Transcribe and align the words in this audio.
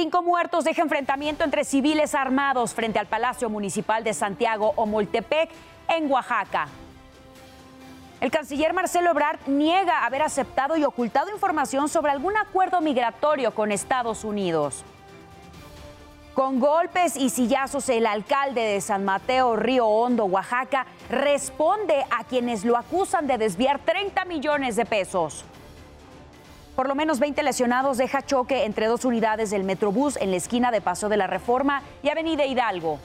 Cinco 0.00 0.22
muertos 0.22 0.62
deja 0.62 0.82
enfrentamiento 0.82 1.42
entre 1.42 1.64
civiles 1.64 2.14
armados 2.14 2.72
frente 2.72 3.00
al 3.00 3.08
Palacio 3.08 3.50
Municipal 3.50 4.04
de 4.04 4.14
Santiago 4.14 4.72
o 4.76 4.86
Moltepec, 4.86 5.50
en 5.88 6.08
Oaxaca. 6.08 6.68
El 8.20 8.30
canciller 8.30 8.72
Marcelo 8.72 9.10
Ebrard 9.10 9.40
niega 9.48 10.06
haber 10.06 10.22
aceptado 10.22 10.76
y 10.76 10.84
ocultado 10.84 11.32
información 11.32 11.88
sobre 11.88 12.12
algún 12.12 12.36
acuerdo 12.36 12.80
migratorio 12.80 13.52
con 13.52 13.72
Estados 13.72 14.22
Unidos. 14.22 14.84
Con 16.32 16.60
golpes 16.60 17.16
y 17.16 17.28
sillazos, 17.28 17.88
el 17.88 18.06
alcalde 18.06 18.60
de 18.60 18.80
San 18.80 19.04
Mateo, 19.04 19.56
Río 19.56 19.88
Hondo, 19.88 20.26
Oaxaca, 20.26 20.86
responde 21.10 22.06
a 22.16 22.22
quienes 22.22 22.64
lo 22.64 22.76
acusan 22.76 23.26
de 23.26 23.36
desviar 23.36 23.80
30 23.80 24.24
millones 24.26 24.76
de 24.76 24.86
pesos. 24.86 25.44
Por 26.78 26.86
lo 26.86 26.94
menos 26.94 27.18
20 27.18 27.42
lesionados 27.42 27.98
deja 27.98 28.24
choque 28.24 28.64
entre 28.64 28.86
dos 28.86 29.04
unidades 29.04 29.50
del 29.50 29.64
Metrobús 29.64 30.16
en 30.16 30.30
la 30.30 30.36
esquina 30.36 30.70
de 30.70 30.80
Paso 30.80 31.08
de 31.08 31.16
la 31.16 31.26
Reforma 31.26 31.82
y 32.04 32.08
Avenida 32.08 32.46
Hidalgo. 32.46 33.00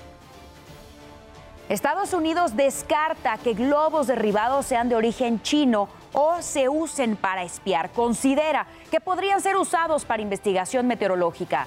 Estados 1.70 2.14
Unidos 2.14 2.55
descarta 2.55 3.40
que 3.40 3.55
globos 3.55 4.05
derribados 4.05 4.67
sean 4.67 4.90
de 4.90 4.95
origen 4.95 5.41
chino 5.41 5.90
o 6.12 6.40
se 6.44 6.70
usen 6.70 7.16
para 7.16 7.41
espiar. 7.41 7.90
Considera 7.90 8.67
que 8.92 9.02
podrían 9.02 9.42
ser 9.42 9.56
usados 9.56 10.06
para 10.06 10.22
investigación 10.22 10.86
meteorológica. 10.86 11.66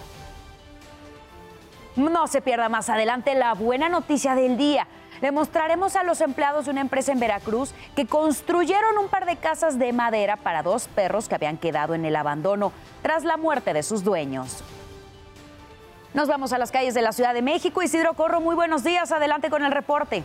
No 1.97 2.29
se 2.29 2.41
pierda 2.41 2.69
más 2.69 2.89
adelante 2.89 3.35
la 3.35 3.55
buena 3.55 3.89
noticia 3.89 4.37
del 4.37 4.57
día. 4.57 4.87
Le 5.21 5.33
mostraremos 5.33 5.97
a 5.97 6.05
los 6.05 6.21
empleados 6.21 6.67
de 6.67 6.73
una 6.73 6.81
empresa 6.81 7.13
en 7.13 7.21
Veracruz 7.21 7.73
que 7.95 8.07
construyeron 8.07 8.99
un 8.99 9.09
par 9.09 9.27
de 9.27 9.37
casas 9.37 9.79
de 9.79 9.93
madera 9.93 10.37
para 10.37 10.63
dos 10.63 10.89
perros 10.89 11.29
que 11.29 11.35
habían 11.35 11.57
quedado 11.57 11.95
en 11.95 12.05
el 12.05 12.17
abandono 12.17 12.73
tras 13.03 13.25
la 13.25 13.37
muerte 13.37 13.73
de 13.73 13.83
sus 13.83 14.05
dueños. 14.05 14.63
Nos 16.13 16.29
vamos 16.29 16.53
a 16.53 16.59
las 16.59 16.71
calles 16.71 16.95
de 16.95 17.03
la 17.03 17.13
Ciudad 17.13 17.35
de 17.35 17.43
México. 17.43 17.83
Isidro 17.83 18.15
Corro, 18.15 18.41
muy 18.41 18.55
buenos 18.55 18.85
días. 18.85 19.13
Adelante 19.13 19.51
con 19.51 19.65
el 19.65 19.73
reporte. 19.73 20.23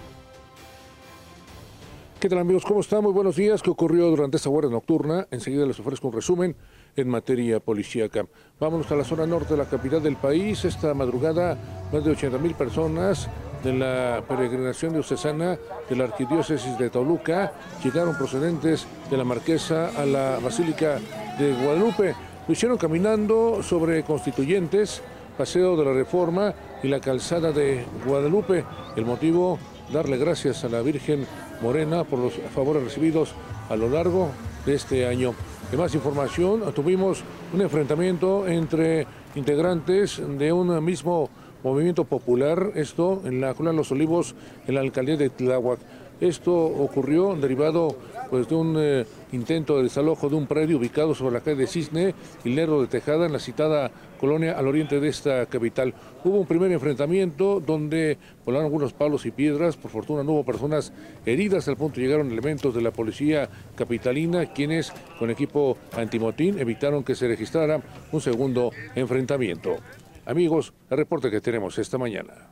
¿Qué 2.19 2.29
tal 2.29 2.37
amigos? 2.37 2.63
¿Cómo 2.63 2.81
están? 2.81 3.01
Muy 3.01 3.13
buenos 3.13 3.35
días. 3.35 3.63
¿Qué 3.63 3.69
ocurrió 3.71 4.07
durante 4.07 4.37
esta 4.37 4.49
guardia 4.49 4.69
nocturna? 4.69 5.27
Enseguida 5.31 5.65
les 5.65 5.79
ofrezco 5.79 6.07
un 6.07 6.13
resumen 6.13 6.55
en 6.95 7.09
materia 7.09 7.59
policíaca. 7.59 8.25
Vámonos 8.59 8.91
a 8.91 8.95
la 8.95 9.03
zona 9.03 9.25
norte 9.25 9.53
de 9.53 9.57
la 9.57 9.65
capital 9.65 10.03
del 10.03 10.17
país. 10.17 10.63
Esta 10.63 10.93
madrugada, 10.93 11.57
más 11.91 12.05
de 12.05 12.11
80 12.11 12.37
mil 12.37 12.53
personas 12.53 13.27
de 13.63 13.73
la 13.73 14.23
peregrinación 14.27 14.93
diocesana 14.93 15.57
de 15.89 15.95
la 15.95 16.05
Arquidiócesis 16.05 16.77
de 16.77 16.89
Toluca 16.89 17.53
llegaron 17.83 18.17
procedentes 18.17 18.87
de 19.09 19.17
la 19.17 19.23
Marquesa 19.23 19.89
a 19.97 20.05
la 20.05 20.39
Basílica 20.39 20.97
de 21.37 21.53
Guadalupe. 21.53 22.15
Lo 22.47 22.53
hicieron 22.53 22.77
caminando 22.77 23.61
sobre 23.61 24.03
constituyentes, 24.03 25.01
Paseo 25.37 25.77
de 25.77 25.85
la 25.85 25.93
Reforma 25.93 26.53
y 26.83 26.87
la 26.87 26.99
Calzada 26.99 27.51
de 27.51 27.85
Guadalupe. 28.05 28.65
El 28.95 29.05
motivo, 29.05 29.59
darle 29.93 30.17
gracias 30.17 30.63
a 30.63 30.69
la 30.69 30.81
Virgen 30.81 31.25
Morena 31.61 32.03
por 32.03 32.19
los 32.19 32.33
favores 32.53 32.83
recibidos 32.83 33.33
a 33.69 33.75
lo 33.75 33.89
largo 33.89 34.29
de 34.65 34.75
este 34.75 35.07
año. 35.07 35.33
De 35.69 35.77
más 35.77 35.95
información, 35.95 36.73
tuvimos 36.73 37.23
un 37.53 37.61
enfrentamiento 37.61 38.47
entre 38.47 39.07
integrantes 39.35 40.21
de 40.37 40.51
un 40.51 40.83
mismo 40.83 41.29
movimiento 41.63 42.05
popular, 42.05 42.71
esto 42.75 43.21
en 43.25 43.41
la 43.41 43.53
Colonia 43.53 43.77
Los 43.77 43.91
Olivos, 43.91 44.35
en 44.67 44.75
la 44.75 44.81
alcaldía 44.81 45.17
de 45.17 45.29
Tláhuac. 45.29 45.79
Esto 46.21 46.53
ocurrió 46.53 47.35
derivado 47.35 47.95
pues, 48.29 48.47
de 48.47 48.53
un 48.53 48.75
eh, 48.77 49.05
intento 49.31 49.77
de 49.77 49.83
desalojo 49.83 50.29
de 50.29 50.35
un 50.35 50.45
predio 50.45 50.77
ubicado 50.77 51.15
sobre 51.15 51.33
la 51.33 51.41
calle 51.41 51.57
de 51.57 51.67
Cisne 51.67 52.13
y 52.43 52.49
Lerdo 52.49 52.79
de 52.79 52.87
Tejada, 52.87 53.25
en 53.25 53.33
la 53.33 53.39
citada 53.39 53.89
colonia 54.19 54.51
al 54.51 54.67
oriente 54.67 54.99
de 54.99 55.07
esta 55.07 55.47
capital. 55.47 55.95
Hubo 56.23 56.39
un 56.41 56.45
primer 56.45 56.71
enfrentamiento 56.71 57.59
donde 57.59 58.19
volaron 58.45 58.67
algunos 58.67 58.93
palos 58.93 59.25
y 59.25 59.31
piedras. 59.31 59.77
Por 59.77 59.89
fortuna 59.89 60.23
no 60.23 60.33
hubo 60.33 60.45
personas 60.45 60.93
heridas, 61.25 61.67
al 61.67 61.75
punto 61.75 61.99
llegaron 61.99 62.31
elementos 62.31 62.75
de 62.75 62.83
la 62.83 62.91
policía 62.91 63.49
capitalina, 63.75 64.53
quienes 64.53 64.93
con 65.17 65.31
equipo 65.31 65.75
antimotín 65.97 66.59
evitaron 66.59 67.03
que 67.03 67.15
se 67.15 67.27
registrara 67.27 67.81
un 68.11 68.21
segundo 68.21 68.69
enfrentamiento. 68.93 69.77
Amigos, 70.25 70.73
el 70.89 70.97
reporte 70.97 71.31
que 71.31 71.41
tenemos 71.41 71.77
esta 71.77 71.97
mañana. 71.97 72.49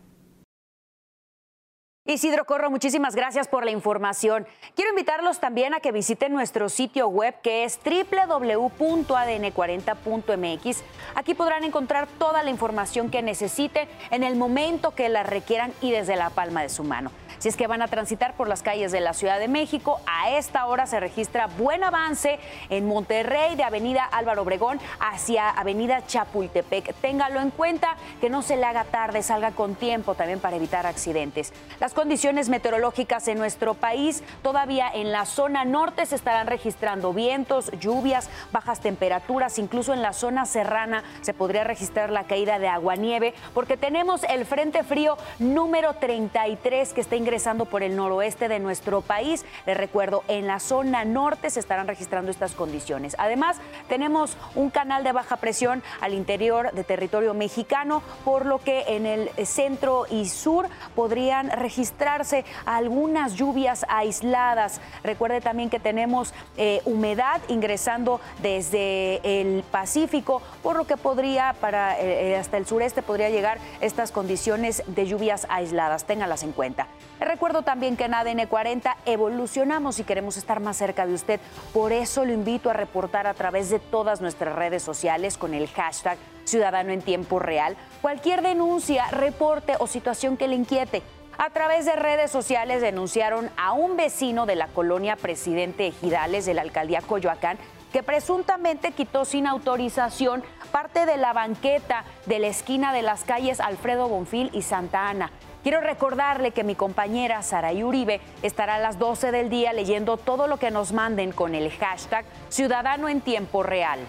Isidro 2.05 2.45
Corro, 2.45 2.69
muchísimas 2.71 3.15
gracias 3.15 3.47
por 3.47 3.65
la 3.65 3.69
información. 3.69 4.47
Quiero 4.75 4.89
invitarlos 4.89 5.39
también 5.39 5.75
a 5.75 5.79
que 5.79 5.91
visiten 5.91 6.33
nuestro 6.33 6.67
sitio 6.67 7.07
web 7.07 7.35
que 7.43 7.65
es 7.65 7.79
www.adn40.mx. 7.85 10.83
Aquí 11.13 11.35
podrán 11.35 11.63
encontrar 11.65 12.07
toda 12.17 12.41
la 12.41 12.49
información 12.49 13.11
que 13.11 13.21
necesiten 13.21 13.87
en 14.09 14.23
el 14.23 14.37
momento 14.37 14.95
que 14.95 15.07
la 15.07 15.21
requieran 15.21 15.71
y 15.81 15.91
desde 15.91 16.15
la 16.15 16.31
palma 16.31 16.63
de 16.63 16.69
su 16.69 16.83
mano. 16.83 17.11
Si 17.37 17.49
es 17.49 17.55
que 17.55 17.67
van 17.67 17.81
a 17.81 17.87
transitar 17.87 18.33
por 18.33 18.47
las 18.47 18.63
calles 18.63 18.91
de 18.91 18.99
la 18.99 19.13
Ciudad 19.13 19.39
de 19.39 19.47
México, 19.47 20.01
a 20.05 20.31
esta 20.31 20.65
hora 20.65 20.87
se 20.87 20.99
registra 20.99 21.47
buen 21.47 21.83
avance 21.83 22.39
en 22.69 22.87
Monterrey 22.87 23.55
de 23.55 23.63
Avenida 23.63 24.03
Álvaro 24.03 24.41
Obregón 24.41 24.79
hacia 24.99 25.49
Avenida 25.49 26.05
Chapultepec. 26.05 26.95
Téngalo 26.95 27.39
en 27.39 27.51
cuenta, 27.51 27.95
que 28.19 28.29
no 28.29 28.41
se 28.41 28.57
le 28.57 28.65
haga 28.65 28.83
tarde, 28.85 29.23
salga 29.23 29.51
con 29.51 29.75
tiempo 29.75 30.15
también 30.15 30.39
para 30.39 30.55
evitar 30.55 30.85
accidentes. 30.85 31.53
Las 31.79 31.93
condiciones 31.93 32.49
meteorológicas 32.49 33.27
en 33.27 33.37
nuestro 33.37 33.73
país, 33.73 34.23
todavía 34.41 34.89
en 34.93 35.11
la 35.11 35.25
zona 35.25 35.65
norte 35.65 36.05
se 36.05 36.15
estarán 36.15 36.47
registrando 36.47 37.13
vientos, 37.13 37.71
lluvias, 37.79 38.29
bajas 38.51 38.79
temperaturas, 38.79 39.59
incluso 39.59 39.93
en 39.93 40.01
la 40.01 40.13
zona 40.13 40.45
serrana 40.45 41.03
se 41.21 41.33
podría 41.33 41.63
registrar 41.63 42.09
la 42.09 42.23
caída 42.23 42.59
de 42.59 42.67
agua-nieve, 42.67 43.33
porque 43.53 43.77
tenemos 43.77 44.23
el 44.23 44.45
Frente 44.45 44.83
Frío 44.83 45.17
número 45.39 45.93
33 45.93 46.93
que 46.93 47.01
está 47.01 47.15
ingresando 47.19 47.65
por 47.65 47.83
el 47.83 47.95
noroeste 47.95 48.47
de 48.47 48.59
nuestro 48.59 49.01
país. 49.01 49.45
Les 49.65 49.77
recuerdo, 49.77 50.23
en 50.27 50.47
la 50.47 50.59
zona 50.59 51.05
norte 51.05 51.49
se 51.49 51.59
estarán 51.59 51.87
registrando 51.87 52.31
estas 52.31 52.53
condiciones. 52.53 53.15
Además, 53.19 53.57
tenemos 53.87 54.37
un 54.55 54.71
canal 54.71 55.03
de 55.03 55.11
baja 55.11 55.37
presión 55.37 55.83
al 56.01 56.13
interior 56.13 56.71
de 56.71 56.83
territorio 56.83 57.33
mexicano, 57.33 58.01
por 58.25 58.45
lo 58.45 58.59
que 58.59 58.85
en 58.87 59.05
el 59.05 59.29
centro 59.45 60.05
y 60.09 60.27
sur 60.27 60.67
podrían 60.95 61.51
registrarse 61.51 62.45
algunas 62.65 63.33
lluvias 63.33 63.85
aisladas. 63.89 64.81
Recuerde 65.03 65.41
también 65.41 65.69
que 65.69 65.79
tenemos 65.79 66.33
eh, 66.57 66.81
humedad 66.85 67.41
ingresando 67.47 68.19
desde 68.41 69.41
el 69.41 69.63
Pacífico, 69.63 70.41
por 70.63 70.75
lo 70.75 70.87
que 70.87 70.97
podría 70.97 71.53
para 71.59 71.99
eh, 71.99 72.37
hasta 72.37 72.57
el 72.57 72.65
sureste 72.65 73.01
podría 73.01 73.29
llegar 73.29 73.59
estas 73.81 74.11
condiciones 74.11 74.83
de 74.87 75.05
lluvias 75.05 75.45
aisladas. 75.49 76.05
Téngalas 76.05 76.43
en 76.43 76.53
cuenta. 76.53 76.87
Recuerdo 77.19 77.63
también 77.63 77.97
que 77.97 78.05
en 78.05 78.13
ADN 78.13 78.47
40 78.47 78.97
evolucionamos 79.05 79.99
y 79.99 80.03
queremos 80.03 80.37
estar 80.37 80.59
más 80.59 80.77
cerca 80.77 81.05
de 81.05 81.13
usted. 81.13 81.39
Por 81.73 81.91
eso 81.91 82.23
lo 82.23 82.31
invito 82.31 82.69
a 82.69 82.73
reportar 82.73 83.27
a 83.27 83.33
través 83.33 83.69
de 83.69 83.79
todas 83.79 84.21
nuestras 84.21 84.55
redes 84.55 84.83
sociales 84.83 85.37
con 85.37 85.53
el 85.53 85.67
hashtag 85.67 86.17
Ciudadano 86.45 86.91
en 86.91 87.01
Tiempo 87.01 87.39
Real 87.39 87.77
cualquier 88.01 88.41
denuncia, 88.41 89.05
reporte 89.11 89.75
o 89.79 89.87
situación 89.87 90.37
que 90.37 90.47
le 90.47 90.55
inquiete. 90.55 91.03
A 91.37 91.51
través 91.51 91.85
de 91.85 91.95
redes 91.95 92.31
sociales 92.31 92.81
denunciaron 92.81 93.49
a 93.55 93.71
un 93.73 93.95
vecino 93.95 94.45
de 94.45 94.55
la 94.55 94.67
colonia 94.67 95.15
Presidente 95.15 95.87
Ejidales 95.87 96.45
de 96.45 96.53
la 96.53 96.63
alcaldía 96.63 97.01
Coyoacán 97.01 97.57
que 97.93 98.03
presuntamente 98.03 98.91
quitó 98.91 99.25
sin 99.25 99.47
autorización 99.47 100.43
parte 100.71 101.05
de 101.05 101.17
la 101.17 101.33
banqueta 101.33 102.03
de 102.25 102.39
la 102.39 102.47
esquina 102.47 102.93
de 102.93 103.01
las 103.01 103.23
calles 103.23 103.59
Alfredo 103.59 104.07
Bonfil 104.07 104.49
y 104.53 104.61
Santa 104.61 105.09
Ana. 105.09 105.31
Quiero 105.61 105.81
recordarle 105.81 106.51
que 106.51 106.63
mi 106.63 106.75
compañera 106.75 107.43
Saray 107.43 107.83
Uribe 107.83 108.21
estará 108.43 108.75
a 108.75 108.79
las 108.79 108.97
12 108.97 109.31
del 109.31 109.49
día 109.49 109.73
leyendo 109.73 110.15
todo 110.15 110.47
lo 110.47 110.57
que 110.57 110.71
nos 110.71 110.93
manden 110.93 111.33
con 111.33 111.53
el 111.53 111.69
hashtag 111.71 112.25
Ciudadano 112.47 113.09
en 113.09 113.19
Tiempo 113.19 113.61
Real. 113.61 113.99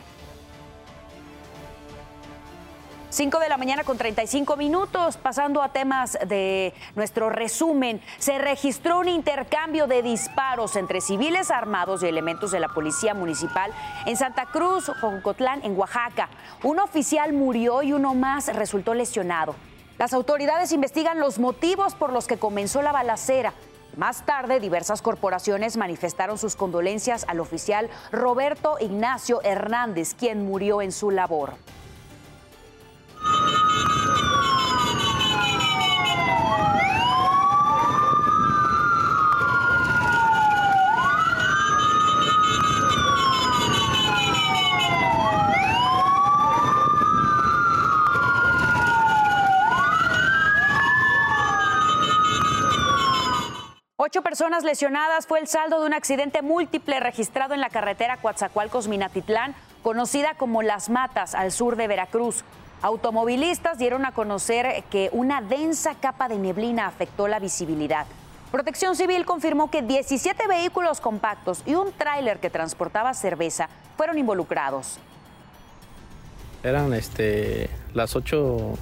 5 3.09 3.41
de 3.41 3.49
la 3.49 3.57
mañana 3.57 3.83
con 3.83 3.99
35 3.99 4.57
minutos, 4.57 5.17
pasando 5.17 5.63
a 5.63 5.71
temas 5.71 6.17
de 6.29 6.73
nuestro 6.95 7.29
resumen. 7.29 8.01
Se 8.19 8.39
registró 8.39 9.01
un 9.01 9.09
intercambio 9.09 9.89
de 9.89 10.03
disparos 10.03 10.77
entre 10.77 11.01
civiles 11.01 11.51
armados 11.51 12.05
y 12.05 12.07
elementos 12.07 12.53
de 12.53 12.61
la 12.61 12.69
Policía 12.69 13.13
Municipal 13.13 13.73
en 14.07 14.17
Santa 14.17 14.47
Cruz, 14.47 14.93
Joncotlán, 15.01 15.65
en 15.65 15.77
Oaxaca. 15.77 16.29
Un 16.63 16.79
oficial 16.79 17.33
murió 17.33 17.83
y 17.83 17.93
uno 17.93 18.15
más 18.15 18.47
resultó 18.55 18.95
lesionado. 18.95 19.57
Las 20.01 20.15
autoridades 20.15 20.73
investigan 20.73 21.21
los 21.21 21.39
motivos 21.39 21.95
por 21.95 22.11
los 22.11 22.27
que 22.27 22.39
comenzó 22.39 22.81
la 22.81 22.91
balacera. 22.91 23.53
Más 23.99 24.25
tarde, 24.25 24.59
diversas 24.59 25.03
corporaciones 25.03 25.77
manifestaron 25.77 26.39
sus 26.39 26.57
condolencias 26.57 27.27
al 27.29 27.39
oficial 27.39 27.91
Roberto 28.11 28.79
Ignacio 28.81 29.43
Hernández, 29.43 30.15
quien 30.15 30.47
murió 30.47 30.81
en 30.81 30.93
su 30.93 31.11
labor. 31.11 31.53
Ocho 54.03 54.23
personas 54.23 54.65
lesionadas 54.65 55.27
fue 55.27 55.41
el 55.41 55.47
saldo 55.47 55.79
de 55.79 55.87
un 55.87 55.93
accidente 55.93 56.41
múltiple 56.41 57.01
registrado 57.01 57.53
en 57.53 57.61
la 57.61 57.69
carretera 57.69 58.17
Coatzacoalcos-Minatitlán, 58.17 59.55
conocida 59.83 60.33
como 60.39 60.63
Las 60.63 60.89
Matas, 60.89 61.35
al 61.35 61.53
sur 61.53 61.77
de 61.77 61.87
Veracruz. 61.87 62.43
Automovilistas 62.81 63.77
dieron 63.77 64.07
a 64.07 64.13
conocer 64.13 64.85
que 64.91 65.11
una 65.13 65.43
densa 65.43 65.97
capa 65.97 66.31
de 66.31 66.39
neblina 66.39 66.87
afectó 66.87 67.29
la 67.29 67.41
visibilidad. 67.41 68.07
Protección 68.51 68.97
Civil 68.97 69.27
confirmó 69.27 69.71
que 69.71 69.83
17 69.83 70.49
vehículos 70.49 71.03
compactos 71.03 71.63
y 71.67 71.75
un 71.75 71.93
tráiler 71.93 72.39
que 72.39 72.49
transportaba 72.49 73.13
cerveza 73.13 73.69
fueron 73.99 74.17
involucrados. 74.17 74.97
Eran 76.63 76.95
este, 76.95 77.69
las 77.93 78.17
8 78.17 78.79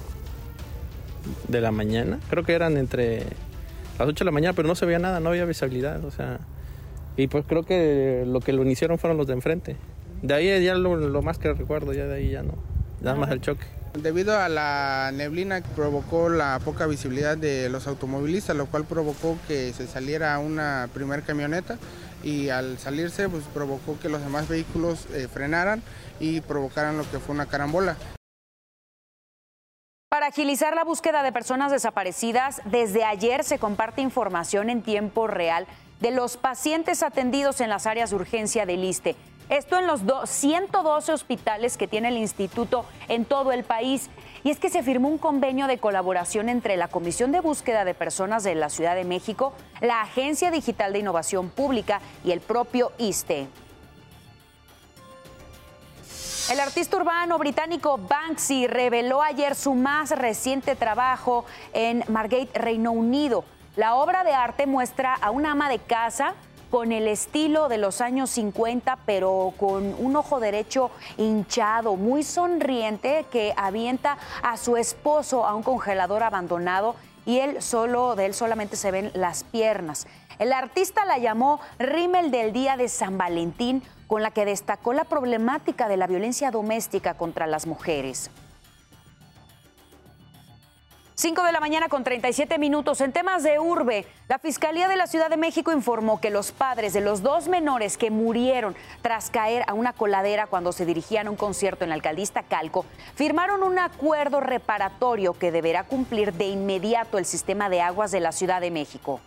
de 1.49 1.59
la 1.59 1.71
mañana, 1.71 2.19
creo 2.29 2.45
que 2.45 2.53
eran 2.53 2.77
entre 2.77 3.25
las 3.99 4.09
8 4.09 4.23
de 4.23 4.25
la 4.25 4.31
mañana, 4.31 4.53
pero 4.53 4.67
no 4.67 4.75
se 4.75 4.85
veía 4.85 4.99
nada, 4.99 5.19
no 5.19 5.29
había 5.29 5.45
visibilidad, 5.45 6.03
o 6.03 6.11
sea, 6.11 6.39
y 7.17 7.27
pues 7.27 7.45
creo 7.47 7.63
que 7.63 8.23
lo 8.25 8.39
que 8.39 8.53
lo 8.53 8.63
iniciaron 8.63 8.97
fueron 8.97 9.17
los 9.17 9.27
de 9.27 9.33
enfrente. 9.33 9.75
De 10.21 10.33
ahí 10.33 10.63
ya 10.63 10.75
lo, 10.75 11.21
más 11.21 11.37
que 11.37 11.53
recuerdo, 11.53 11.93
ya 11.93 12.05
de 12.05 12.15
ahí 12.15 12.29
ya 12.29 12.43
no, 12.43 12.53
nada 13.01 13.15
más 13.15 13.31
el 13.31 13.41
choque. 13.41 13.65
Debido 13.93 14.37
a 14.37 14.49
la 14.49 15.11
neblina 15.13 15.61
provocó 15.75 16.29
la 16.29 16.59
poca 16.63 16.85
visibilidad 16.85 17.37
de 17.37 17.69
los 17.69 17.87
automovilistas, 17.87 18.55
lo 18.55 18.67
cual 18.67 18.85
provocó 18.85 19.37
que 19.47 19.73
se 19.73 19.87
saliera 19.87 20.37
una 20.39 20.89
primer 20.93 21.23
camioneta 21.23 21.77
y 22.23 22.49
al 22.49 22.77
salirse 22.77 23.29
pues 23.29 23.43
provocó 23.53 23.97
que 23.99 24.09
los 24.09 24.21
demás 24.21 24.47
vehículos 24.47 25.07
eh, 25.13 25.27
frenaran 25.31 25.81
y 26.19 26.41
provocaran 26.41 26.97
lo 26.97 27.09
que 27.09 27.19
fue 27.19 27.33
una 27.33 27.47
carambola. 27.47 27.95
Para 30.09 30.25
agilizar 30.25 30.75
la 30.75 30.83
búsqueda 30.83 31.21
de 31.21 31.31
personas 31.31 31.71
desaparecidas, 31.71 32.63
desde 32.65 33.03
ayer 33.03 33.43
se 33.43 33.59
comparte 33.59 34.01
información 34.01 34.71
en 34.71 34.81
tiempo 34.81 35.27
real 35.27 35.67
de 35.99 36.09
los 36.09 36.35
pacientes 36.35 37.03
atendidos 37.03 37.61
en 37.61 37.69
las 37.69 37.85
áreas 37.85 38.09
de 38.09 38.15
urgencia 38.15 38.65
del 38.65 38.83
ISTE. 38.83 39.15
Esto 39.49 39.77
en 39.77 39.85
los 39.85 40.01
112 40.27 41.13
hospitales 41.13 41.77
que 41.77 41.87
tiene 41.87 42.07
el 42.07 42.17
instituto 42.17 42.85
en 43.07 43.23
todo 43.23 43.51
el 43.51 43.63
país. 43.63 44.09
Y 44.43 44.49
es 44.49 44.57
que 44.57 44.71
se 44.71 44.81
firmó 44.81 45.09
un 45.09 45.19
convenio 45.19 45.67
de 45.67 45.77
colaboración 45.77 46.49
entre 46.49 46.75
la 46.75 46.87
Comisión 46.87 47.31
de 47.31 47.41
Búsqueda 47.41 47.85
de 47.85 47.93
Personas 47.93 48.43
de 48.43 48.55
la 48.55 48.69
Ciudad 48.69 48.95
de 48.95 49.05
México, 49.05 49.53
la 49.79 50.01
Agencia 50.01 50.49
Digital 50.49 50.91
de 50.91 50.99
Innovación 50.99 51.51
Pública 51.51 52.01
y 52.25 52.31
el 52.31 52.41
propio 52.41 52.93
ISTE. 52.97 53.47
El 56.49 56.59
artista 56.59 56.97
urbano 56.97 57.37
británico 57.37 57.99
Banksy 57.99 58.65
reveló 58.65 59.21
ayer 59.21 59.53
su 59.53 59.75
más 59.75 60.09
reciente 60.09 60.75
trabajo 60.75 61.45
en 61.73 62.03
Margate, 62.07 62.57
Reino 62.57 62.91
Unido. 62.91 63.45
La 63.75 63.93
obra 63.93 64.23
de 64.23 64.33
arte 64.33 64.65
muestra 64.65 65.13
a 65.13 65.29
una 65.29 65.51
ama 65.51 65.69
de 65.69 65.77
casa 65.77 66.33
con 66.71 66.91
el 66.91 67.07
estilo 67.07 67.69
de 67.69 67.77
los 67.77 68.01
años 68.01 68.31
50, 68.31 68.97
pero 69.05 69.53
con 69.57 69.93
un 69.99 70.15
ojo 70.15 70.39
derecho 70.39 70.89
hinchado, 71.17 71.95
muy 71.97 72.23
sonriente, 72.23 73.27
que 73.31 73.53
avienta 73.55 74.17
a 74.41 74.57
su 74.57 74.75
esposo 74.75 75.45
a 75.45 75.53
un 75.53 75.61
congelador 75.61 76.23
abandonado 76.23 76.95
y 77.27 77.41
él 77.41 77.61
solo, 77.61 78.15
de 78.15 78.25
él 78.25 78.33
solamente 78.33 78.75
se 78.75 78.89
ven 78.89 79.11
las 79.13 79.43
piernas. 79.43 80.07
El 80.39 80.51
artista 80.51 81.05
la 81.05 81.19
llamó 81.19 81.59
Rímel 81.77 82.31
del 82.31 82.53
Día 82.53 82.75
de 82.75 82.89
San 82.89 83.19
Valentín, 83.19 83.83
con 84.09 84.23
la 84.23 84.31
que 84.31 84.43
destacó 84.43 84.91
la 84.91 85.03
problemática 85.03 85.87
de 85.87 85.95
la 85.95 86.07
violencia 86.07 86.49
doméstica 86.49 87.13
contra 87.13 87.45
las 87.45 87.67
mujeres. 87.67 88.31
5 91.13 91.43
de 91.43 91.51
la 91.51 91.59
mañana 91.59 91.89
con 91.89 92.03
37 92.03 92.57
minutos. 92.57 93.01
En 93.01 93.11
temas 93.11 93.43
de 93.43 93.59
urbe, 93.59 94.07
la 94.27 94.39
Fiscalía 94.39 94.87
de 94.87 94.95
la 94.95 95.05
Ciudad 95.05 95.29
de 95.29 95.37
México 95.37 95.71
informó 95.71 96.19
que 96.19 96.31
los 96.31 96.51
padres 96.51 96.93
de 96.93 97.01
los 97.01 97.21
dos 97.21 97.47
menores 97.47 97.97
que 97.97 98.09
murieron 98.09 98.75
tras 99.03 99.29
caer 99.29 99.63
a 99.67 99.75
una 99.75 99.93
coladera 99.93 100.47
cuando 100.47 100.71
se 100.71 100.87
dirigían 100.87 101.27
a 101.27 101.29
un 101.29 101.35
concierto 101.35 101.83
en 101.83 101.89
la 101.89 101.95
alcaldista 101.95 102.41
Calco 102.41 102.85
firmaron 103.13 103.61
un 103.61 103.77
acuerdo 103.77 104.39
reparatorio 104.39 105.33
que 105.33 105.51
deberá 105.51 105.83
cumplir 105.83 106.33
de 106.33 106.47
inmediato 106.47 107.19
el 107.19 107.25
sistema 107.25 107.69
de 107.69 107.81
aguas 107.81 108.11
de 108.11 108.21
la 108.21 108.31
Ciudad 108.31 108.59
de 108.59 108.71
México. 108.71 109.19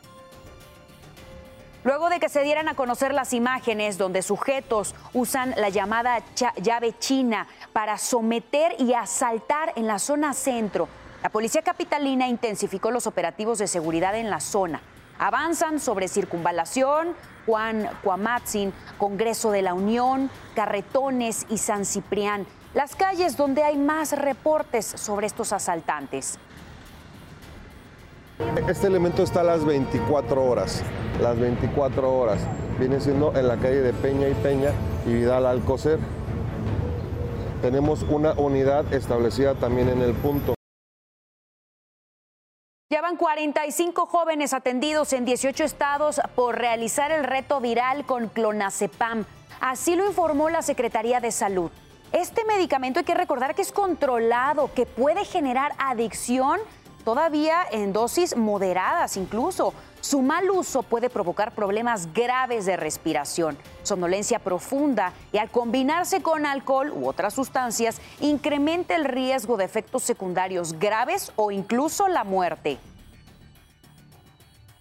Luego 1.85 2.09
de 2.09 2.21
que 2.21 2.29
se 2.29 2.43
dieran 2.43 2.69
a 2.69 2.75
conocer 2.75 3.13
las 3.13 3.33
imágenes 3.33 3.99
donde 3.99 4.23
sujetos 4.23 4.95
usan 5.13 5.55
la 5.57 5.69
llamada 5.69 6.23
llave 6.57 6.97
china 6.99 7.47
para 7.73 7.99
someter 7.99 8.77
y 8.79 8.95
asaltar 8.95 9.73
en 9.77 9.87
la 9.87 9.99
zona 9.99 10.33
centro 10.33 10.89
la 11.23 11.29
policía 11.29 11.63
capitalina 11.63 12.27
intensificó 12.27 12.91
los 12.91 13.07
operativos 13.07 13.59
de 13.59 13.69
seguridad 13.69 14.17
en 14.17 14.29
la 14.29 14.41
zona. 14.41 14.83
Avanzan 15.21 15.79
sobre 15.79 16.09
circunvalación, 16.09 17.15
Juan 17.47 17.89
Cuamatzin, 18.03 18.73
Congreso 18.99 19.53
de 19.53 19.63
la 19.63 19.73
Unión, 19.73 20.31
Carretones 20.57 21.47
y 21.49 21.59
San 21.59 21.85
Ciprián, 21.85 22.45
las 22.75 22.97
calles 22.97 23.37
donde 23.37 23.63
hay 23.63 23.77
más 23.77 24.19
reportes 24.19 24.85
sobre 24.85 25.29
estos 25.29 25.53
asaltantes. 25.53 26.41
Este 28.69 28.87
elemento 28.87 29.23
está 29.23 29.41
a 29.41 29.45
las 29.45 29.65
24 29.65 30.45
horas, 30.45 30.83
las 31.21 31.39
24 31.39 32.13
horas. 32.13 32.41
Viene 32.79 33.01
siendo 33.01 33.35
en 33.35 33.49
la 33.49 33.57
calle 33.57 33.81
de 33.81 33.93
Peña 33.93 34.29
y 34.29 34.35
Peña 34.35 34.71
y 35.07 35.13
Vidal 35.13 35.47
Alcocer. 35.47 35.99
Tenemos 37.61 38.03
una 38.03 38.33
unidad 38.33 38.93
establecida 38.93 39.55
también 39.55 39.89
en 39.89 40.03
el 40.03 40.15
punto. 40.15 40.55
Ya 42.91 43.01
van 43.01 43.17
45 43.17 44.07
jóvenes 44.07 44.53
atendidos 44.53 45.13
en 45.13 45.25
18 45.25 45.65
estados 45.65 46.21
por 46.35 46.59
realizar 46.59 47.11
el 47.11 47.25
reto 47.25 47.61
viral 47.61 48.05
con 48.05 48.29
clonazepam. 48.29 49.25
Así 49.61 49.97
lo 49.97 50.07
informó 50.07 50.51
la 50.51 50.61
Secretaría 50.61 51.21
de 51.21 51.31
Salud. 51.31 51.71
Este 52.13 52.45
medicamento 52.45 52.99
hay 52.99 53.07
que 53.07 53.15
recordar 53.15 53.55
que 53.55 53.63
es 53.63 53.73
controlado, 53.73 54.71
que 54.75 54.85
puede 54.85 55.25
generar 55.25 55.73
adicción 55.79 56.61
todavía 57.05 57.63
en 57.71 57.93
dosis 57.93 58.37
moderadas 58.37 59.17
incluso. 59.17 59.75
Su 60.01 60.21
mal 60.21 60.51
uso 60.51 60.83
puede 60.83 61.11
provocar 61.11 61.53
problemas 61.53 62.13
graves 62.13 62.67
de 62.67 62.77
respiración, 62.77 63.57
somnolencia 63.85 64.41
profunda 64.41 65.13
y 65.33 65.39
al 65.39 65.49
combinarse 65.49 66.23
con 66.23 66.45
alcohol 66.45 66.91
u 66.91 67.07
otras 67.07 67.35
sustancias 67.35 68.01
incrementa 68.21 68.97
el 68.97 69.05
riesgo 69.05 69.57
de 69.57 69.65
efectos 69.65 70.03
secundarios 70.03 70.73
graves 70.79 71.33
o 71.37 71.53
incluso 71.53 72.09
la 72.09 72.25
muerte. 72.25 72.79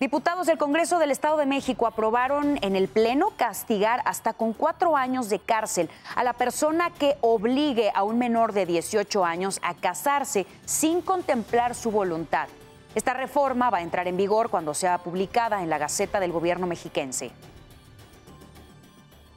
Diputados 0.01 0.47
del 0.47 0.57
Congreso 0.57 0.97
del 0.97 1.11
Estado 1.11 1.37
de 1.37 1.45
México 1.45 1.85
aprobaron 1.85 2.57
en 2.63 2.75
el 2.75 2.87
Pleno 2.87 3.33
castigar 3.37 4.01
hasta 4.05 4.33
con 4.33 4.51
cuatro 4.51 4.97
años 4.97 5.29
de 5.29 5.37
cárcel 5.37 5.91
a 6.15 6.23
la 6.23 6.33
persona 6.33 6.89
que 6.89 7.17
obligue 7.21 7.91
a 7.93 8.01
un 8.01 8.17
menor 8.17 8.51
de 8.51 8.65
18 8.65 9.23
años 9.23 9.59
a 9.61 9.75
casarse 9.75 10.47
sin 10.65 11.03
contemplar 11.03 11.75
su 11.75 11.91
voluntad. 11.91 12.47
Esta 12.95 13.13
reforma 13.13 13.69
va 13.69 13.77
a 13.77 13.81
entrar 13.83 14.07
en 14.07 14.17
vigor 14.17 14.49
cuando 14.49 14.73
sea 14.73 14.97
publicada 14.97 15.61
en 15.61 15.69
la 15.69 15.77
Gaceta 15.77 16.19
del 16.19 16.31
Gobierno 16.31 16.65
mexiquense. 16.65 17.29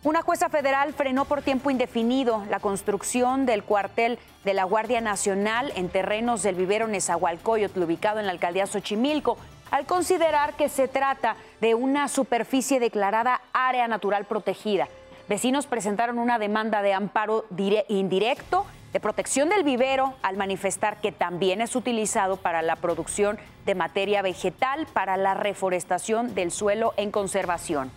Una 0.02 0.22
jueza 0.22 0.48
federal 0.48 0.94
frenó 0.94 1.26
por 1.26 1.42
tiempo 1.42 1.70
indefinido 1.70 2.42
la 2.48 2.60
construcción 2.60 3.44
del 3.44 3.64
cuartel 3.64 4.18
de 4.44 4.54
la 4.54 4.64
Guardia 4.64 5.02
Nacional 5.02 5.72
en 5.76 5.90
terrenos 5.90 6.42
del 6.42 6.54
vivero 6.54 6.88
Nezahualcóyotl, 6.88 7.82
ubicado 7.82 8.18
en 8.18 8.26
la 8.26 8.32
alcaldía 8.32 8.66
Xochimilco, 8.66 9.36
al 9.74 9.86
considerar 9.86 10.54
que 10.54 10.68
se 10.68 10.86
trata 10.86 11.34
de 11.60 11.74
una 11.74 12.06
superficie 12.06 12.78
declarada 12.78 13.40
área 13.52 13.88
natural 13.88 14.24
protegida. 14.24 14.86
Vecinos 15.28 15.66
presentaron 15.66 16.20
una 16.20 16.38
demanda 16.38 16.80
de 16.80 16.92
amparo 16.92 17.44
indirecto 17.88 18.66
de 18.92 19.00
protección 19.00 19.48
del 19.48 19.64
vivero 19.64 20.14
al 20.22 20.36
manifestar 20.36 21.00
que 21.00 21.10
también 21.10 21.60
es 21.60 21.74
utilizado 21.74 22.36
para 22.36 22.62
la 22.62 22.76
producción 22.76 23.36
de 23.66 23.74
materia 23.74 24.22
vegetal 24.22 24.86
para 24.92 25.16
la 25.16 25.34
reforestación 25.34 26.36
del 26.36 26.52
suelo 26.52 26.94
en 26.96 27.10
conservación. 27.10 27.90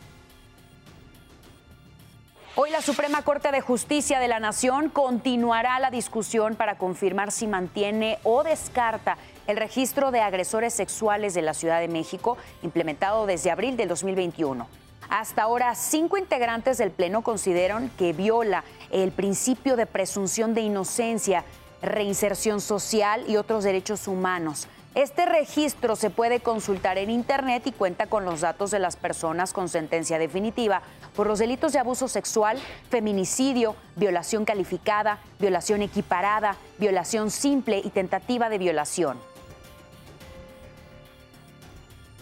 Hoy 2.60 2.72
la 2.72 2.82
Suprema 2.82 3.22
Corte 3.22 3.52
de 3.52 3.62
Justicia 3.62 4.20
de 4.20 4.28
la 4.28 4.40
Nación 4.40 4.90
continuará 4.90 5.80
la 5.80 5.92
discusión 5.92 6.56
para 6.56 6.80
confirmar 6.80 7.32
si 7.32 7.46
mantiene 7.46 8.18
o 8.24 8.42
descarta 8.42 9.20
el 9.46 9.58
registro 9.58 10.10
de 10.10 10.22
agresores 10.22 10.74
sexuales 10.74 11.36
de 11.36 11.44
la 11.44 11.54
Ciudad 11.54 11.80
de 11.80 11.88
México 11.88 12.36
implementado 12.64 13.28
desde 13.28 13.52
abril 13.52 13.78
del 13.78 13.90
2021. 13.90 14.68
Hasta 15.08 15.44
ahora, 15.44 15.76
cinco 15.76 16.18
integrantes 16.18 16.80
del 16.80 16.90
Pleno 16.90 17.22
consideran 17.22 17.90
que 17.90 18.12
viola 18.12 18.64
el 18.90 19.12
principio 19.12 19.76
de 19.76 19.86
presunción 19.86 20.56
de 20.56 20.62
inocencia, 20.62 21.44
reinserción 21.84 22.60
social 22.60 23.24
y 23.28 23.38
otros 23.38 23.66
derechos 23.66 24.08
humanos. 24.08 24.68
Este 24.98 25.27
registro 25.27 25.96
se 25.96 26.10
puede 26.10 26.39
consultar 26.39 26.98
en 26.98 27.12
Internet 27.12 27.68
y 27.68 27.72
cuenta 27.72 28.08
con 28.08 28.25
los 28.25 28.42
datos 28.42 28.72
de 28.72 28.80
las 28.80 28.96
personas 28.96 29.54
con 29.54 29.70
sentencia 29.70 30.18
definitiva 30.18 30.82
por 31.16 31.27
los 31.27 31.38
delitos 31.38 31.72
de 31.72 31.77
abuso 31.77 32.08
sexual, 32.08 32.58
feminicidio, 32.89 33.75
violación 33.96 34.44
calificada, 34.44 35.20
violación 35.38 35.84
equiparada, 35.84 36.56
violación 36.80 37.30
simple 37.30 37.77
y 37.77 37.92
tentativa 37.92 38.50
de 38.50 38.58
violación. 38.58 39.20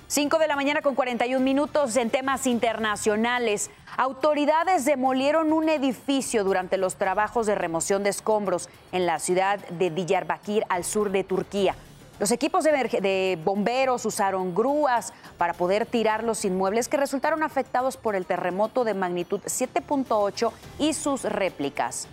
5 0.07 0.37
de 0.37 0.47
la 0.47 0.57
mañana 0.57 0.81
con 0.81 0.95
41 0.95 1.41
minutos 1.41 1.95
en 1.95 2.09
temas 2.09 2.45
internacionales. 2.45 3.71
Autoridades 3.95 4.83
demolieron 4.83 5.53
un 5.53 5.69
edificio 5.69 6.43
durante 6.43 6.77
los 6.77 6.97
trabajos 6.97 7.45
de 7.45 7.55
remoción 7.55 8.03
de 8.03 8.09
escombros 8.09 8.67
en 8.91 9.05
la 9.05 9.19
ciudad 9.19 9.65
de 9.69 9.91
Diyarbakir, 9.91 10.65
al 10.67 10.83
sur 10.83 11.11
de 11.11 11.23
Turquía. 11.23 11.73
Los 12.17 12.31
equipos 12.31 12.63
de, 12.63 13.37
bomberos 13.43 14.05
usaron 14.05 14.55
grúas 14.55 15.11
para 15.37 15.53
poder 15.53 15.85
tirar 15.85 16.23
los 16.23 16.45
inmuebles 16.45 16.87
que 16.87 16.95
resultaron 16.95 17.43
afectados 17.43 17.97
por 17.97 18.15
el 18.15 18.25
terremoto 18.25 18.85
de 18.85 18.93
magnitud 18.93 19.41
7.8 19.41 20.51
y 20.79 20.93
sus 20.93 21.23
réplicas. 21.23 22.07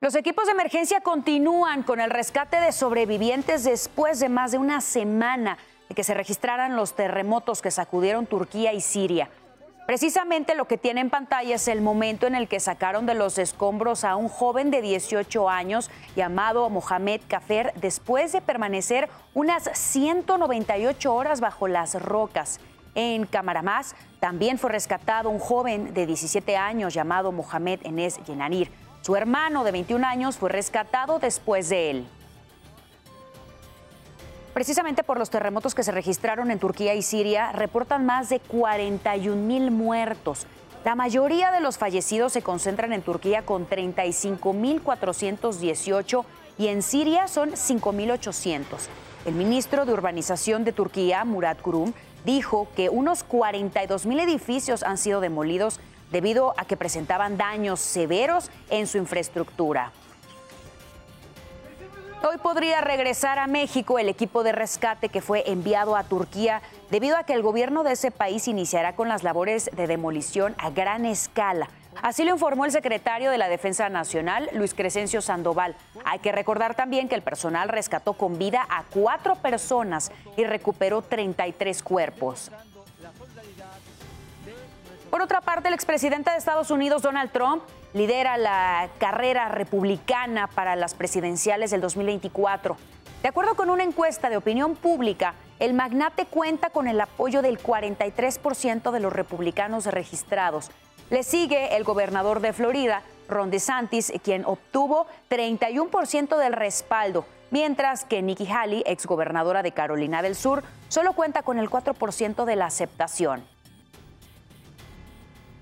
Los 0.00 0.16
equipos 0.16 0.46
de 0.46 0.50
emergencia 0.50 1.00
continúan 1.00 1.84
con 1.84 2.00
el 2.00 2.10
rescate 2.10 2.56
de 2.56 2.72
sobrevivientes 2.72 3.62
después 3.62 4.18
de 4.18 4.28
más 4.28 4.50
de 4.50 4.58
una 4.58 4.80
semana 4.80 5.58
que 5.94 6.04
se 6.04 6.14
registraran 6.14 6.76
los 6.76 6.94
terremotos 6.94 7.62
que 7.62 7.70
sacudieron 7.70 8.26
Turquía 8.26 8.72
y 8.72 8.80
Siria. 8.80 9.28
Precisamente 9.86 10.54
lo 10.54 10.66
que 10.66 10.78
tiene 10.78 11.00
en 11.00 11.10
pantalla 11.10 11.56
es 11.56 11.66
el 11.66 11.80
momento 11.80 12.26
en 12.26 12.36
el 12.36 12.46
que 12.46 12.60
sacaron 12.60 13.04
de 13.04 13.14
los 13.14 13.36
escombros 13.36 14.04
a 14.04 14.14
un 14.14 14.28
joven 14.28 14.70
de 14.70 14.80
18 14.80 15.50
años 15.50 15.90
llamado 16.14 16.70
Mohamed 16.70 17.20
Kafer 17.26 17.72
después 17.74 18.32
de 18.32 18.40
permanecer 18.40 19.08
unas 19.34 19.68
198 19.72 21.12
horas 21.12 21.40
bajo 21.40 21.66
las 21.66 22.00
rocas. 22.00 22.60
En 22.94 23.26
Camaramás 23.26 23.96
también 24.20 24.56
fue 24.56 24.70
rescatado 24.70 25.30
un 25.30 25.40
joven 25.40 25.92
de 25.92 26.06
17 26.06 26.56
años 26.56 26.94
llamado 26.94 27.32
Mohamed 27.32 27.80
Enes 27.82 28.22
Yenanir. 28.24 28.70
Su 29.00 29.16
hermano 29.16 29.64
de 29.64 29.72
21 29.72 30.06
años 30.06 30.36
fue 30.36 30.48
rescatado 30.48 31.18
después 31.18 31.68
de 31.70 31.90
él. 31.90 32.06
Precisamente 34.52 35.02
por 35.02 35.18
los 35.18 35.30
terremotos 35.30 35.74
que 35.74 35.82
se 35.82 35.92
registraron 35.92 36.50
en 36.50 36.58
Turquía 36.58 36.94
y 36.94 37.00
Siria, 37.00 37.52
reportan 37.52 38.04
más 38.04 38.28
de 38.28 38.40
41 38.40 39.34
mil 39.34 39.70
muertos. 39.70 40.46
La 40.84 40.94
mayoría 40.94 41.50
de 41.52 41.60
los 41.60 41.78
fallecidos 41.78 42.34
se 42.34 42.42
concentran 42.42 42.92
en 42.92 43.00
Turquía 43.00 43.40
con 43.42 43.66
35.418 43.66 46.24
y 46.58 46.68
en 46.68 46.82
Siria 46.82 47.28
son 47.28 47.52
5.800. 47.52 48.64
El 49.24 49.34
ministro 49.34 49.86
de 49.86 49.94
Urbanización 49.94 50.64
de 50.64 50.72
Turquía, 50.72 51.24
Murat 51.24 51.62
Kurum, 51.62 51.94
dijo 52.26 52.68
que 52.76 52.90
unos 52.90 53.24
42 53.24 54.04
mil 54.06 54.20
edificios 54.20 54.82
han 54.82 54.98
sido 54.98 55.20
demolidos 55.20 55.80
debido 56.10 56.52
a 56.58 56.66
que 56.66 56.76
presentaban 56.76 57.38
daños 57.38 57.80
severos 57.80 58.50
en 58.68 58.86
su 58.86 58.98
infraestructura. 58.98 59.92
Hoy 62.24 62.38
podría 62.38 62.80
regresar 62.80 63.40
a 63.40 63.48
México 63.48 63.98
el 63.98 64.08
equipo 64.08 64.44
de 64.44 64.52
rescate 64.52 65.08
que 65.08 65.20
fue 65.20 65.50
enviado 65.50 65.96
a 65.96 66.04
Turquía 66.04 66.62
debido 66.88 67.16
a 67.16 67.24
que 67.24 67.32
el 67.32 67.42
gobierno 67.42 67.82
de 67.82 67.92
ese 67.92 68.12
país 68.12 68.46
iniciará 68.46 68.94
con 68.94 69.08
las 69.08 69.24
labores 69.24 69.68
de 69.74 69.88
demolición 69.88 70.54
a 70.58 70.70
gran 70.70 71.04
escala. 71.04 71.68
Así 72.00 72.24
lo 72.24 72.30
informó 72.30 72.64
el 72.64 72.70
secretario 72.70 73.32
de 73.32 73.38
la 73.38 73.48
Defensa 73.48 73.88
Nacional, 73.88 74.48
Luis 74.52 74.72
Crescencio 74.72 75.20
Sandoval. 75.20 75.74
Hay 76.04 76.20
que 76.20 76.30
recordar 76.30 76.76
también 76.76 77.08
que 77.08 77.16
el 77.16 77.22
personal 77.22 77.68
rescató 77.68 78.12
con 78.12 78.38
vida 78.38 78.64
a 78.70 78.84
cuatro 78.84 79.34
personas 79.34 80.12
y 80.36 80.44
recuperó 80.44 81.02
33 81.02 81.82
cuerpos. 81.82 82.52
Por 85.12 85.20
otra 85.20 85.42
parte, 85.42 85.68
el 85.68 85.74
expresidente 85.74 86.30
de 86.30 86.38
Estados 86.38 86.70
Unidos, 86.70 87.02
Donald 87.02 87.30
Trump, 87.32 87.62
lidera 87.92 88.38
la 88.38 88.88
carrera 88.96 89.50
republicana 89.50 90.46
para 90.46 90.74
las 90.74 90.94
presidenciales 90.94 91.70
del 91.70 91.82
2024. 91.82 92.78
De 93.22 93.28
acuerdo 93.28 93.54
con 93.54 93.68
una 93.68 93.82
encuesta 93.82 94.30
de 94.30 94.38
opinión 94.38 94.74
pública, 94.74 95.34
el 95.58 95.74
magnate 95.74 96.24
cuenta 96.24 96.70
con 96.70 96.88
el 96.88 96.98
apoyo 96.98 97.42
del 97.42 97.58
43% 97.62 98.90
de 98.90 99.00
los 99.00 99.12
republicanos 99.12 99.84
registrados. 99.84 100.70
Le 101.10 101.24
sigue 101.24 101.76
el 101.76 101.84
gobernador 101.84 102.40
de 102.40 102.54
Florida, 102.54 103.02
Ron 103.28 103.50
DeSantis, 103.50 104.14
quien 104.24 104.46
obtuvo 104.46 105.06
31% 105.28 106.38
del 106.38 106.54
respaldo, 106.54 107.26
mientras 107.50 108.06
que 108.06 108.22
Nikki 108.22 108.50
Haley, 108.50 108.82
exgobernadora 108.86 109.62
de 109.62 109.72
Carolina 109.72 110.22
del 110.22 110.36
Sur, 110.36 110.64
solo 110.88 111.12
cuenta 111.12 111.42
con 111.42 111.58
el 111.58 111.68
4% 111.68 112.46
de 112.46 112.56
la 112.56 112.64
aceptación. 112.64 113.51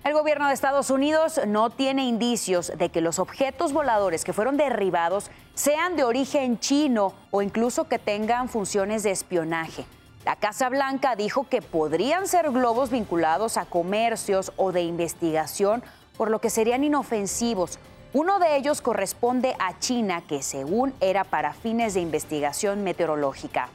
El 0.03 0.15
gobierno 0.15 0.49
de 0.49 0.55
Estados 0.55 0.89
Unidos 0.89 1.43
no 1.47 1.69
tiene 1.69 2.07
indicios 2.07 2.73
de 2.75 2.89
que 2.89 3.03
los 3.03 3.19
objetos 3.19 3.75
voladores 3.75 4.25
que 4.25 4.33
fueron 4.33 4.57
derribados 4.57 5.31
sean 5.53 5.95
de 5.95 6.05
origen 6.05 6.59
chino 6.59 7.13
o 7.31 7.43
incluso 7.43 7.87
que 7.87 7.99
tengan 7.99 8.49
funciones 8.49 9.03
de 9.03 9.11
espionaje. 9.11 9.85
La 10.25 10.37
Casa 10.37 10.71
Blanca 10.71 11.17
dijo 11.17 11.47
que 11.51 11.61
podrían 11.61 12.27
ser 12.29 12.51
globos 12.51 12.91
vinculados 12.91 13.59
a 13.59 13.67
comercios 13.67 14.53
o 14.57 14.73
de 14.73 14.81
investigación, 14.81 15.83
por 16.17 16.31
lo 16.31 16.41
que 16.41 16.49
serían 16.49 16.83
inofensivos. 16.83 17.79
Uno 18.15 18.39
de 18.39 18.57
ellos 18.57 18.81
corresponde 18.81 19.55
a 19.59 19.79
China, 19.81 20.23
que 20.27 20.43
según 20.43 20.95
era 21.01 21.25
para 21.25 21.53
fines 21.53 21.93
de 21.93 22.01
investigación 22.01 22.85
meteorológica. 22.85 23.69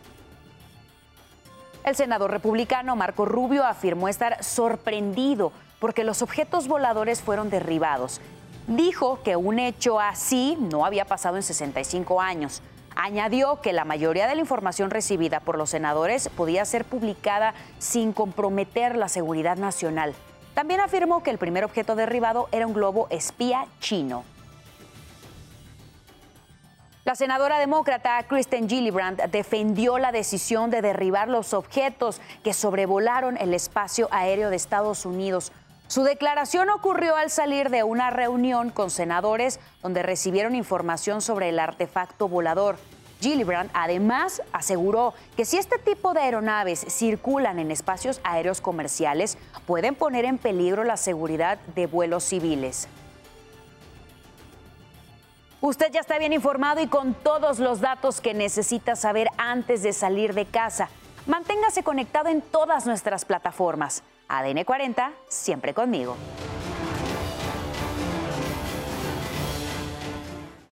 El 1.84 1.96
senador 1.96 2.32
republicano 2.32 2.96
Marco 2.96 3.26
Rubio 3.26 3.64
afirmó 3.64 4.08
estar 4.08 4.44
sorprendido 4.44 5.52
porque 5.86 6.04
los 6.04 6.24
objetos 6.24 6.68
voladores 6.68 7.22
fueron 7.22 7.52
derribados. 7.52 8.20
Dijo 8.66 9.20
que 9.22 9.36
un 9.36 9.60
hecho 9.60 10.00
así 10.00 10.58
no 10.60 10.84
había 10.84 11.06
pasado 11.06 11.36
en 11.36 11.44
65 11.44 12.22
años. 12.22 12.64
Añadió 12.96 13.62
que 13.62 13.72
la 13.72 13.86
mayoría 13.86 14.26
de 14.26 14.34
la 14.34 14.42
información 14.42 14.90
recibida 14.90 15.42
por 15.42 15.60
los 15.60 15.70
senadores 15.70 16.28
podía 16.30 16.66
ser 16.66 16.86
publicada 16.86 17.54
sin 17.78 18.14
comprometer 18.14 18.98
la 18.98 19.10
seguridad 19.10 19.58
nacional. 19.58 20.16
También 20.56 20.80
afirmó 20.82 21.22
que 21.22 21.30
el 21.30 21.38
primer 21.38 21.64
objeto 21.64 21.96
derribado 21.96 22.50
era 22.52 22.66
un 22.66 22.74
globo 22.74 23.06
espía 23.12 23.68
chino. 23.80 24.24
La 27.04 27.14
senadora 27.14 27.60
demócrata 27.60 28.24
Kristen 28.28 28.68
Gillibrand 28.68 29.22
defendió 29.30 30.00
la 30.00 30.12
decisión 30.12 30.72
de 30.72 30.82
derribar 30.82 31.30
los 31.30 31.54
objetos 31.54 32.20
que 32.44 32.54
sobrevolaron 32.54 33.38
el 33.38 33.54
espacio 33.54 34.08
aéreo 34.10 34.50
de 34.50 34.56
Estados 34.56 35.06
Unidos 35.06 35.52
su 35.88 36.04
declaración 36.04 36.70
ocurrió 36.70 37.16
al 37.16 37.30
salir 37.30 37.70
de 37.70 37.84
una 37.84 38.10
reunión 38.10 38.72
con 38.72 38.90
senadores 38.90 39.60
donde 39.84 40.02
recibieron 40.02 40.56
información 40.56 41.22
sobre 41.22 41.50
el 41.50 41.60
artefacto 41.60 42.28
volador. 42.28 42.78
Gillibrand 43.22 43.70
además 43.74 44.42
aseguró 44.52 45.14
que 45.38 45.46
si 45.46 45.58
este 45.58 45.78
tipo 45.78 46.14
de 46.14 46.22
aeronaves 46.22 46.86
circulan 46.90 47.60
en 47.60 47.72
espacios 47.72 48.20
aéreos 48.24 48.62
comerciales, 48.62 49.38
pueden 49.66 49.96
poner 49.96 50.26
en 50.26 50.38
peligro 50.38 50.84
la 50.84 50.98
seguridad 50.98 51.60
de 51.76 51.88
vuelos 51.88 52.24
civiles. 52.24 52.88
Usted 55.62 55.92
ya 55.92 56.02
está 56.02 56.20
bien 56.20 56.34
informado 56.34 56.82
y 56.82 56.88
con 56.88 57.14
todos 57.14 57.60
los 57.60 57.80
datos 57.80 58.22
que 58.22 58.34
necesita 58.34 58.96
saber 58.96 59.30
antes 59.38 59.82
de 59.82 59.94
salir 59.94 60.34
de 60.34 60.46
casa. 60.46 60.90
Manténgase 61.26 61.84
conectado 61.84 62.30
en 62.30 62.42
todas 62.42 62.86
nuestras 62.86 63.26
plataformas. 63.26 64.04
ADN 64.28 64.64
40, 64.64 65.14
siempre 65.28 65.74
conmigo. 65.74 66.16